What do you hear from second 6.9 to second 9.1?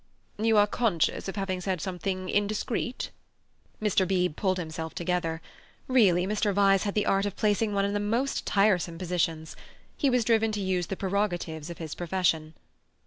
the art of placing one in the most tiresome